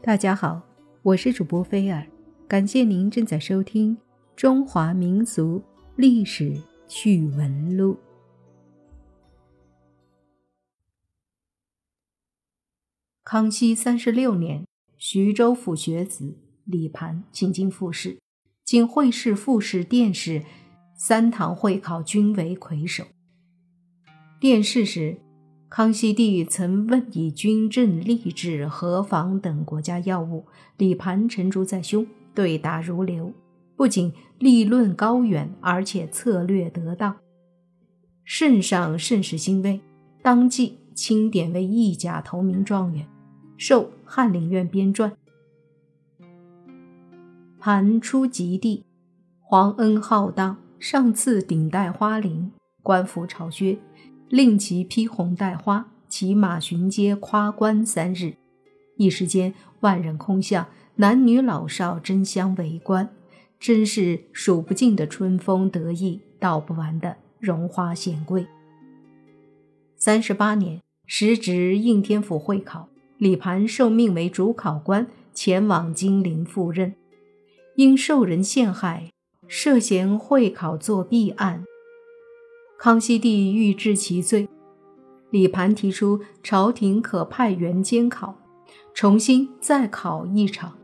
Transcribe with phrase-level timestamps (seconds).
[0.00, 0.62] 大家好，
[1.02, 2.06] 我是主播菲尔，
[2.46, 3.96] 感谢您正在收听
[4.36, 5.60] 《中华民俗
[5.96, 6.56] 历史
[6.86, 7.94] 趣闻录》。
[13.24, 14.64] 康熙三十六年，
[14.96, 18.20] 徐州府学子李盘进京复试，
[18.64, 20.44] 经会试、复试、殿试
[20.96, 23.04] 三堂会考均为魁首。
[24.40, 25.20] 殿试时。
[25.70, 30.46] 康熙帝曾问以军政、吏治、河防等国家要务，
[30.78, 33.32] 李盘沉着在胸，对答如流，
[33.76, 37.14] 不仅立论高远，而且策略得当。
[38.24, 39.78] 圣上甚是欣慰，
[40.22, 43.06] 当即钦点为一甲头名状元，
[43.58, 45.12] 授翰林院编撰。
[47.60, 48.86] 盘出极地，
[49.40, 52.50] 皇恩浩荡，上赐顶戴花翎，
[52.82, 53.78] 官服朝靴。
[54.28, 58.34] 令其披红戴花，骑马巡街，夸官三日。
[58.96, 63.08] 一时间，万人空巷，男女老少争相围观，
[63.58, 68.46] 真是数不尽的春风得意，道不完的荣华显贵。
[69.96, 76.94] 三十八年，时值应天府会考，李盘受命为主考官，前往金陵赴任，
[77.76, 79.10] 因受人陷害，
[79.46, 81.64] 涉嫌会考作弊案。
[82.78, 84.48] 康熙帝欲治其罪，
[85.30, 88.36] 李盘提出朝廷可派员监考，
[88.94, 90.78] 重新再考一场。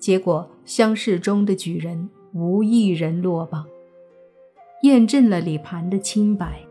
[0.00, 3.64] 结果乡试中的举人无一人落榜，
[4.82, 6.62] 验证了李盘的清白。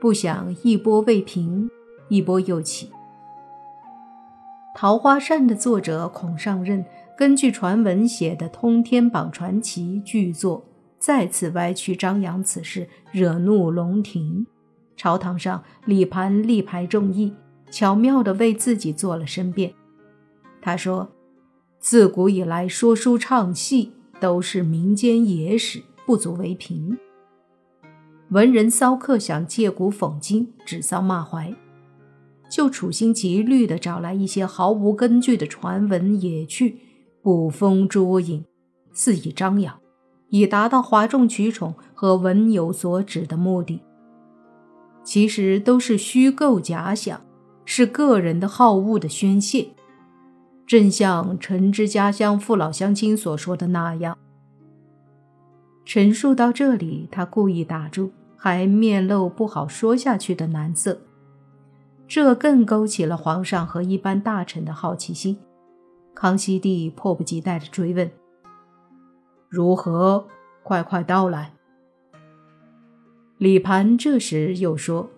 [0.00, 1.68] 不想一波未平，
[2.08, 2.86] 一波又起。
[4.76, 6.84] 《桃花扇》的作者孔尚任
[7.16, 10.64] 根据传闻写的《通天榜传奇》巨作。
[10.98, 14.46] 再次歪曲张扬此事，惹怒龙庭。
[14.96, 17.32] 朝堂上，李盘力排众议，
[17.70, 19.72] 巧妙地为自己做了申辩。
[20.60, 21.08] 他说
[21.78, 26.98] ：“自古以来，说书唱戏都是民间野史，不足为凭。
[28.30, 31.54] 文人骚客想借古讽今，指桑骂槐，
[32.50, 36.80] 就处心积虑地找来一些毫无根据的传闻野趣，
[37.22, 38.44] 捕风捉影，
[38.92, 39.78] 肆意张扬。”
[40.30, 43.80] 以达到哗众取宠和文有所指的目的，
[45.02, 47.20] 其实都是虚构假想，
[47.64, 49.68] 是个人的好恶的宣泄。
[50.66, 54.18] 正像陈之家乡父老乡亲所说的那样。
[55.86, 61.00] 陈述到这里，他故意打住，还面露不好说下去的难色，
[62.06, 65.38] 这更勾起了皇上和一般大臣的好奇心。
[66.14, 68.10] 康熙帝迫不及待地追问。
[69.48, 70.26] 如何？
[70.62, 71.54] 快快道来！
[73.38, 75.08] 李盘这时又说：“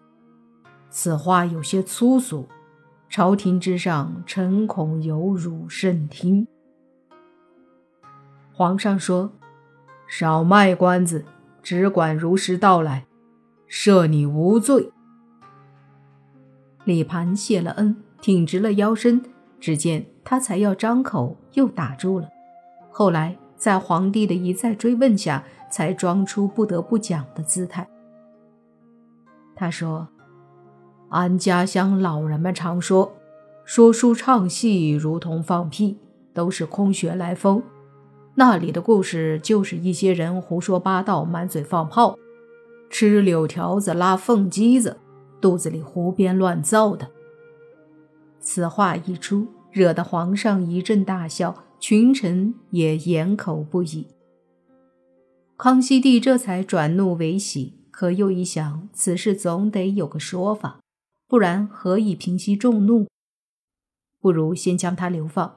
[0.88, 2.46] 此话有些粗俗，
[3.08, 6.46] 朝廷之上，臣恐有辱圣听。”
[8.54, 9.32] 皇上说
[10.06, 11.24] ：“少卖关子，
[11.60, 13.06] 只管如实道来，
[13.68, 14.92] 赦你无罪。”
[16.84, 19.20] 李盘谢了恩，挺直了腰身，
[19.58, 22.28] 只见他才要张口，又打住了。
[22.92, 23.36] 后来。
[23.60, 27.86] 在皇帝的一再追问下，才装出不得不讲的姿态。
[29.54, 30.08] 他说
[31.10, 33.12] ：“俺家乡老人们常说，
[33.66, 35.98] 说书唱戏如同放屁，
[36.32, 37.62] 都是空穴来风。
[38.34, 42.16] 那里的故事就是一些人胡说八道，满嘴放炮，
[42.88, 44.96] 吃柳条子拉凤鸡子，
[45.38, 47.06] 肚子里胡编乱造的。”
[48.40, 51.54] 此话一出，惹得皇上一阵大笑。
[51.80, 54.06] 群臣也掩口不已。
[55.56, 60.80] 康熙帝这才转怒为喜，可又一想，此事总得有个说法，
[61.26, 63.08] 不然何以平息众怒？
[64.20, 65.56] 不如先将他流放，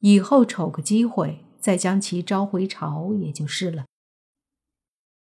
[0.00, 3.84] 以后瞅个机会再将其召回朝也就是了。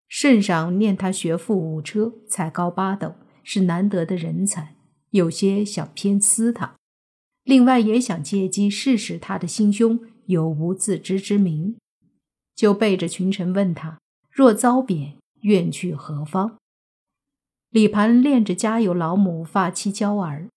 [0.09, 4.77] 圣上念他学富五车，才高八斗，是难得的人才，
[5.11, 6.75] 有些想偏私他。
[7.45, 11.77] 另外也想借机试试他的心胸有无自知之明，
[12.55, 13.99] 就背着群臣问他：
[14.31, 16.57] 若遭贬，愿去何方？
[17.71, 20.49] 李盘恋着家有老母，发妻娇儿，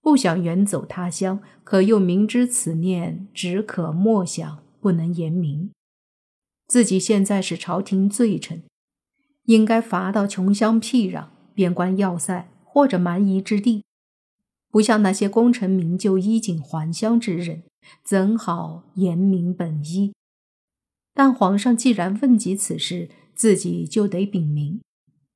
[0.00, 5.70] 不想远走他乡，可又明知此念只可默想，不能言明。
[6.68, 8.62] 自己现在是朝廷罪臣，
[9.46, 13.82] 应该罚到穷乡僻壤、边关要塞或者蛮夷之地。
[14.70, 17.64] 不像那些功成名就、衣锦还乡之人，
[18.04, 20.12] 怎好言明本意？
[21.12, 24.80] 但皇上既然问及此事，自己就得禀明。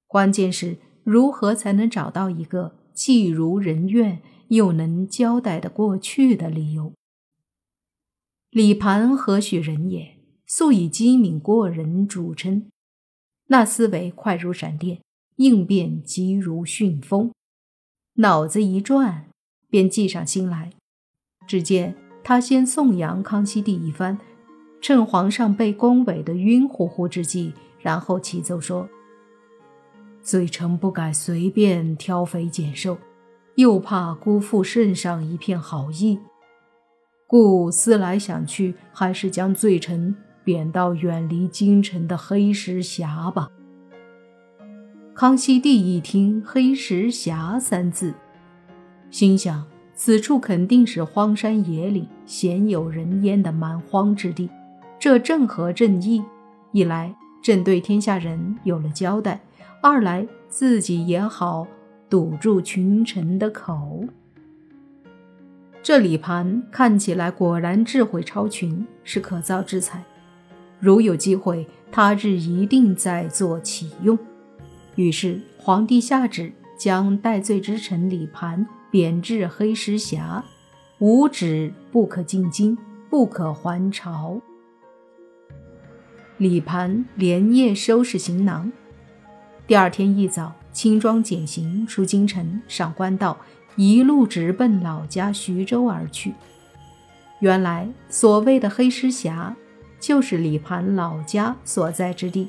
[0.06, 6.92] 关键是如何才能找到一个既如人愿又能交代得过去的理由。
[8.50, 10.16] 李盘何许人也？
[10.46, 12.70] 素以机敏过人著称，
[13.46, 15.00] 那思维快如闪电，
[15.36, 17.32] 应变急如迅风，
[18.18, 19.24] 脑子一转，
[19.68, 20.70] 便计上心来。
[21.48, 24.16] 只见他先颂扬康熙帝一番，
[24.80, 28.88] 趁皇上被恭维得晕乎乎之际，然后启奏说
[30.22, 32.96] ：“罪臣不敢随便挑肥拣瘦，
[33.56, 36.20] 又怕辜负圣上一片好意，
[37.26, 40.14] 故思来想去，还是将罪臣
[40.44, 43.50] 贬到远离京城的黑石峡吧。”
[45.16, 48.12] 康熙帝一听“黑石峡”三字，
[49.12, 49.64] 心想。
[49.94, 54.50] 此处肯定是荒山野岭、鲜有人烟的蛮荒之地，
[54.98, 56.24] 这正合朕意。
[56.72, 59.38] 一来，朕对天下人有了交代；
[59.80, 61.64] 二来，自己也好
[62.10, 64.04] 堵住群臣的口。
[65.80, 70.02] 这李盘看起来果然智慧超群，是可造之才。
[70.80, 74.18] 如有机会，他日一定再做启用。
[74.96, 78.66] 于是，皇帝下旨将戴罪之臣李盘。
[78.90, 80.44] 贬至黑石峡，
[81.00, 82.78] 无旨不可进京，
[83.10, 84.40] 不可还朝。
[86.38, 88.70] 李盘连夜收拾行囊，
[89.66, 93.36] 第二天一早，轻装简行出京城，上官道，
[93.74, 96.32] 一路直奔老家徐州而去。
[97.40, 99.56] 原来所谓的黑石峡，
[99.98, 102.48] 就是李盘老家所在之地，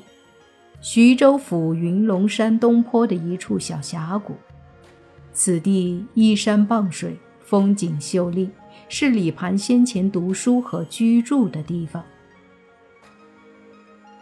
[0.88, 4.36] 徐州府云龙山东坡的一处小峡谷。
[5.32, 8.48] 此地依山傍水，风景秀丽，
[8.88, 12.04] 是李盘先前读书和居住的地方。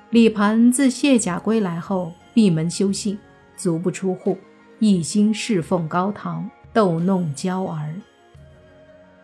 [0.08, 3.19] 李盘自卸甲归来后，闭门修性，
[3.58, 4.38] 足不出户，
[4.78, 7.94] 一心侍奉高堂，逗弄娇儿，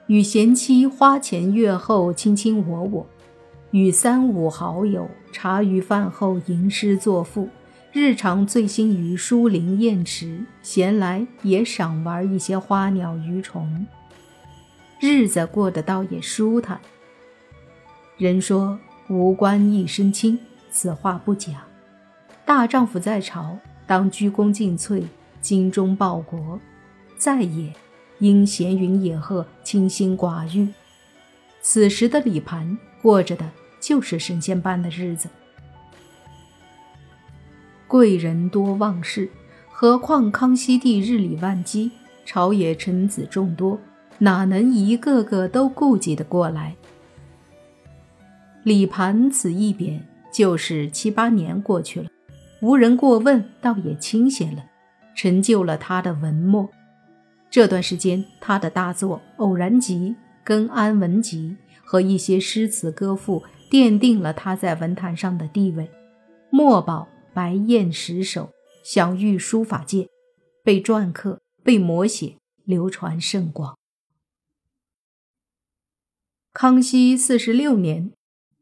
[0.08, 3.06] 与贤妻花前月后，卿卿我我；
[3.70, 7.48] 与三五好友茶余饭后吟诗作赋。
[7.92, 13.84] 日常醉心于书林砚池，闲来也赏玩一些花鸟鱼虫，
[15.00, 16.80] 日子过得倒也舒坦。
[18.16, 18.78] 人说
[19.08, 20.38] 无官一身轻，
[20.70, 21.64] 此话不假。
[22.44, 23.58] 大丈夫在朝，
[23.88, 25.02] 当鞠躬尽瘁，
[25.40, 26.60] 精忠报国；
[27.16, 27.72] 在野，
[28.20, 30.68] 应闲云野鹤，清心寡欲。
[31.60, 33.44] 此时的李盘过着的
[33.80, 35.28] 就是神仙般的日子。
[37.88, 39.28] 贵人多忘事，
[39.72, 41.90] 何况康熙帝日理万机，
[42.24, 43.80] 朝野臣子众多，
[44.18, 46.76] 哪能一个个都顾及得过来？
[48.62, 52.08] 李盘此一贬，就是七八年过去了，
[52.60, 54.62] 无人过问，倒也清闲了，
[55.16, 56.70] 成就了他的文墨。
[57.50, 59.96] 这段时间，他的大作《偶然集》
[60.44, 65.90] 《根安文集》和一些诗词歌赋，奠定了他在文坛上的地位。
[66.50, 67.08] 墨宝。
[67.32, 68.50] 白砚十首，
[68.82, 70.08] 享誉书法界，
[70.64, 73.78] 被篆刻、被摹写，流传甚广。
[76.52, 78.10] 康熙四十六年，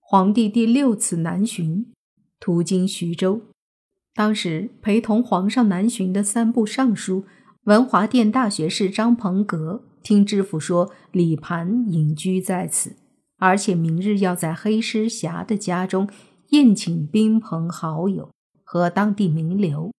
[0.00, 1.90] 皇帝第六次南巡，
[2.38, 3.40] 途经徐州。
[4.12, 7.24] 当时陪同皇上南巡的三部尚书、
[7.64, 12.96] 文华殿大学士张鹏阁，听知府说李盘隐居在此，
[13.38, 16.08] 而且明日要在黑石峡的家中
[16.50, 18.30] 宴请宾朋好友。
[18.70, 19.94] 和当地名流。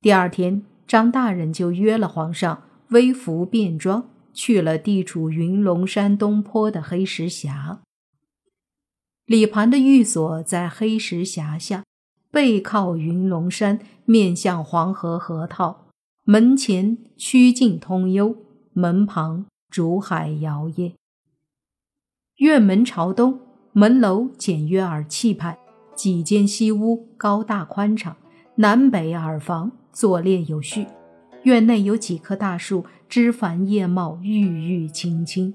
[0.00, 7.80] 第二天，张大人就约了皇上，微服便装，去了地处云龙山东坡的黑石峡。
[9.26, 11.84] 李盘的寓所在黑石峡下，
[12.32, 15.86] 背靠云龙山，面向黄河河套，
[16.24, 18.34] 门前曲径通幽，
[18.72, 20.94] 门旁竹海摇曳。
[22.42, 23.38] 院门朝东，
[23.70, 25.56] 门楼简约而气派。
[25.94, 28.16] 几间西屋高大宽敞，
[28.56, 30.88] 南北耳房坐列有序。
[31.44, 35.54] 院内有几棵大树，枝繁叶茂，郁郁青青，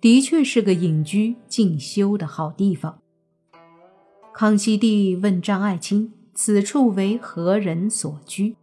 [0.00, 2.98] 的确是个隐居静修的好地方。
[4.34, 8.56] 康熙帝问张爱卿：“此处为何人所居？”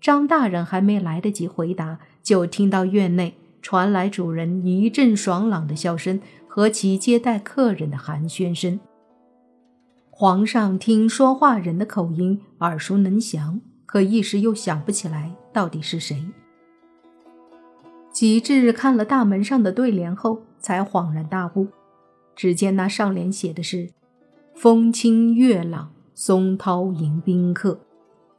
[0.00, 6.20] 张大人还没来得及回答，就听到院内传来主人一阵爽朗的笑声
[6.54, 8.78] 和其接待客人的寒暄声。
[10.10, 16.22] 皇上听说话人的口音耳熟能详，可一时又想不起来到底是谁。
[18.12, 21.68] 及至看了大门上的对联后，才恍然大悟。
[22.36, 23.88] 只见那上联写的是
[24.54, 27.80] “风清月朗，松涛迎宾客”，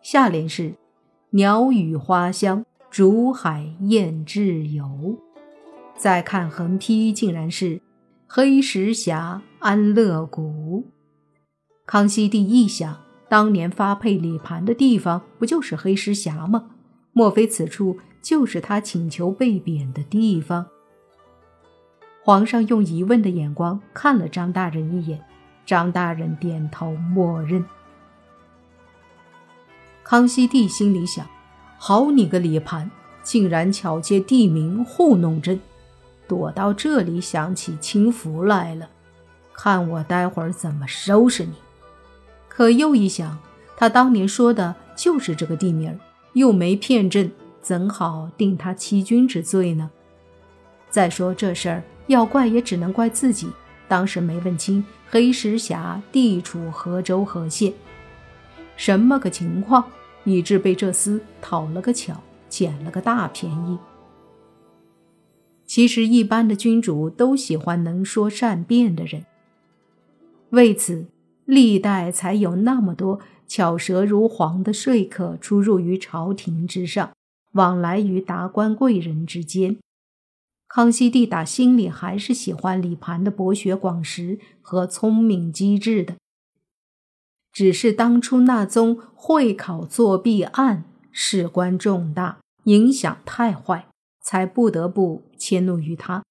[0.03, 0.75] 下联是
[1.33, 5.17] “鸟语花香，竹海燕志游。
[5.97, 7.81] 再看横批，竟然是
[8.35, 10.89] “黑石峡安乐谷”。
[11.85, 12.97] 康熙帝一想，
[13.29, 16.71] 当年发配李盘的地方不就是黑石峡吗？
[17.11, 20.65] 莫非此处就是他请求被贬的地方？
[22.23, 25.23] 皇上用疑问的眼光看了张大人一眼，
[25.63, 27.63] 张大人点头默认。
[30.03, 31.23] 康熙帝心里想：
[31.77, 32.89] 好你个李盘，
[33.21, 35.59] 竟然巧借地名糊弄朕，
[36.27, 38.89] 躲到这里享起清福来了，
[39.53, 41.53] 看我待会儿怎么收拾你！
[42.47, 43.37] 可又一想，
[43.77, 45.99] 他当年说的就是这个地名，
[46.33, 49.89] 又没骗朕，怎好定他欺君之罪呢？
[50.89, 51.83] 再说这事儿。
[52.07, 53.49] 要怪也只能怪自己，
[53.87, 57.73] 当时没问清黑石峡地处河州河县，
[58.75, 59.85] 什么个情况，
[60.25, 63.77] 以致被这厮讨了个巧，捡了个大便宜。
[65.65, 69.25] 其实一般的君主都喜欢能说善辩的人，
[70.49, 71.07] 为此
[71.45, 77.11] 历代才有那么多巧舌如簧的说客出入于朝廷之上，
[77.53, 79.77] 往来于达官贵人之间。
[80.67, 86.15] 康熙帝打心里还是喜欢李盘的博学广识和聪明机智的，
[87.51, 93.87] 只是当初那宗会考作弊案事关重大，影响太坏，
[94.23, 96.23] 才不得不迁怒于他。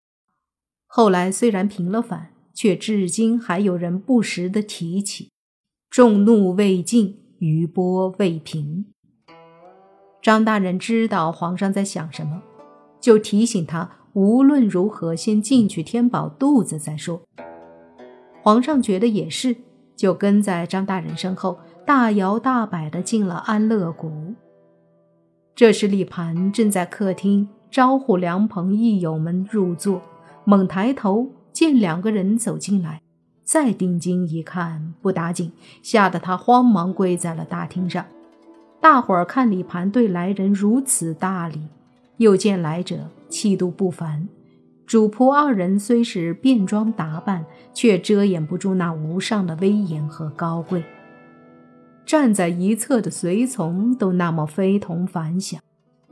[0.87, 5.30] 后来虽然平了反，却至今还有人不时的提起。
[5.88, 8.87] 众怒未尽，余波未平。
[10.22, 12.42] 张大人知道皇上在想什么，
[13.00, 13.90] 就提醒他。
[14.14, 17.22] 无论如何，先进去填饱肚子再说。
[18.42, 19.56] 皇上觉得也是，
[19.96, 24.34] 就跟在张大人身后，大摇大摆地进了安乐谷。
[25.54, 30.02] 这时，李盘正在客厅招呼良朋益友们入座，
[30.45, 33.00] 猛抬头见两个人走进来，
[33.45, 35.50] 再定睛一看，不打紧，
[35.83, 38.05] 吓得他慌忙跪在了大厅上。
[38.79, 41.62] 大伙儿看李盘对来人如此大礼。
[42.19, 44.29] 又见来者气度不凡，
[44.85, 50.85] 主仆二人虽是便装打扮，却遮掩不住那无上的威严和高贵。
[52.05, 55.59] 站在一侧的随从都那么非同凡响，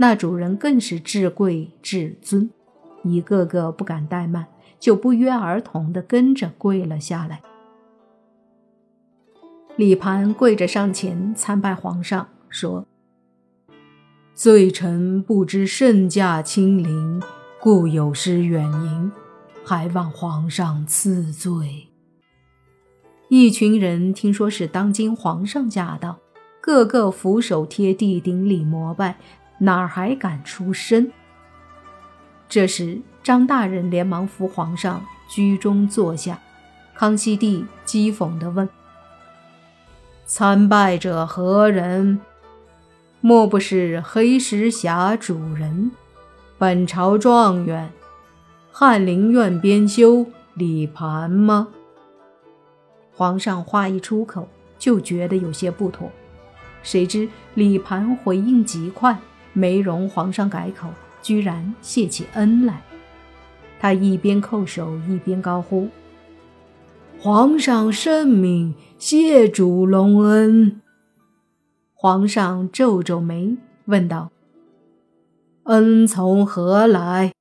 [0.00, 2.48] 那主人更是至贵至尊，
[3.02, 4.46] 一个个不敢怠慢，
[4.78, 7.42] 就不约而同地跟着跪了下来。
[9.76, 12.86] 李盘跪着上前参拜皇上，说。
[14.34, 17.20] 罪臣不知圣驾亲临，
[17.60, 19.12] 故有失远迎，
[19.62, 21.88] 还望皇上赐罪。
[23.28, 26.20] 一群人听说是当今皇上驾到，
[26.62, 29.18] 个个俯首贴地顶礼膜拜，
[29.62, 31.12] 哪儿还敢出声？
[32.48, 36.38] 这时，张大人连忙扶皇上居中坐下。
[36.94, 38.68] 康熙帝讥讽地问
[40.26, 42.20] ：“参拜者何人？”
[43.22, 45.90] 莫不是黑石峡主人，
[46.58, 47.90] 本朝状元，
[48.72, 51.68] 翰林院编修李盘吗？
[53.12, 54.48] 皇上话一出口，
[54.78, 56.10] 就觉得有些不妥。
[56.82, 59.18] 谁知李盘回应极快，
[59.52, 60.88] 没容皇上改口，
[61.22, 62.82] 居然谢起恩来。
[63.78, 65.88] 他一边叩首，一边高呼
[67.18, 70.80] ：“皇上圣明，谢主隆恩。”
[71.94, 74.30] 皇上皱皱眉，问道
[75.64, 77.32] ：“恩从何来？”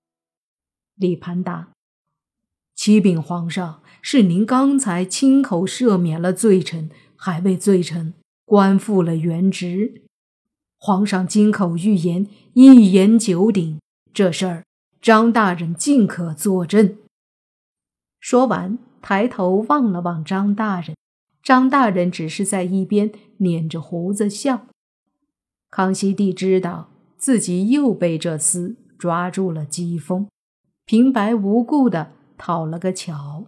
[0.95, 1.69] 李盘答
[2.75, 8.13] ：“启禀皇上，是您刚才亲口赦免了罪臣，还为罪臣
[8.45, 10.03] 官复了原职。
[10.79, 13.79] 皇上金口玉言，一言九鼎，
[14.13, 14.63] 这事儿
[15.01, 16.97] 张大人尽可作证。”
[18.19, 20.95] 说完，抬头望了望张大人。
[21.41, 24.67] 张大人只是在一边捻着胡子笑。
[25.69, 30.27] 康熙帝知道自己又被这厮抓住了机锋，
[30.85, 33.45] 平白无故的讨了个巧。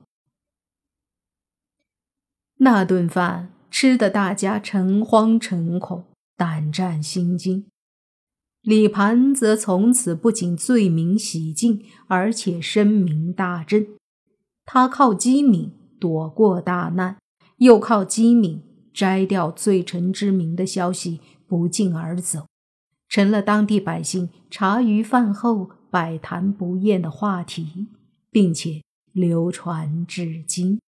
[2.58, 6.06] 那顿饭吃的大家诚惶诚恐，
[6.42, 7.68] 胆战心惊。
[8.64, 13.86] 李盘则从此不仅罪名洗净，而且声名大振。
[14.66, 17.18] 他靠机敏躲过大难。
[17.58, 22.48] 又靠机敏摘掉罪臣之名的消息不胫而走，
[23.08, 27.86] 成了当地百姓茶余饭后百谈不厌的话题，
[28.32, 28.82] 并且
[29.12, 30.80] 流传至今。